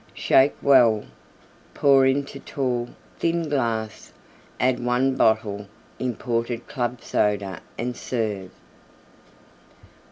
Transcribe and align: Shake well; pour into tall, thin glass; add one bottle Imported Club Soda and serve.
Shake 0.15 0.55
well; 0.63 1.03
pour 1.75 2.07
into 2.07 2.39
tall, 2.39 2.89
thin 3.19 3.47
glass; 3.49 4.11
add 4.59 4.83
one 4.83 5.13
bottle 5.15 5.67
Imported 5.99 6.67
Club 6.67 7.03
Soda 7.03 7.61
and 7.77 7.95
serve. 7.95 8.49